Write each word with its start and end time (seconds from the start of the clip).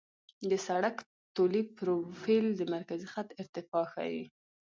د 0.49 0.51
سړک 0.67 0.95
طولي 1.35 1.63
پروفیل 1.77 2.45
د 2.55 2.61
مرکزي 2.73 3.07
خط 3.13 3.27
ارتفاع 3.41 3.85
ښيي 3.93 4.23